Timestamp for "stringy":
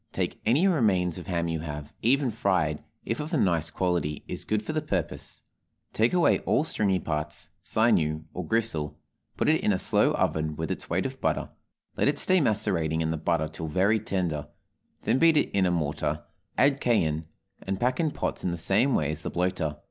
6.63-6.97